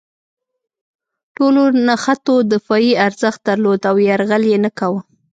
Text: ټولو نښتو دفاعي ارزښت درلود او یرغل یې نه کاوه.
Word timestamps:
ټولو 1.35 1.61
نښتو 1.87 2.35
دفاعي 2.53 2.91
ارزښت 3.07 3.39
درلود 3.49 3.81
او 3.89 3.95
یرغل 4.09 4.43
یې 4.51 4.57
نه 4.65 4.71
کاوه. 4.77 5.01